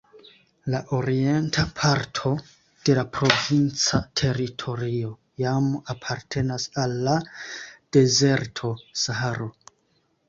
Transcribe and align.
La 0.73 0.77
orienta 0.99 1.65
parto 1.79 2.31
de 2.87 2.95
la 2.99 3.03
provinca 3.17 3.99
teritorio 4.21 5.13
jam 5.45 5.69
apartenas 5.95 6.67
al 6.85 6.97
la 7.09 7.19
dezerto 7.99 8.77
Saharo. 9.05 9.55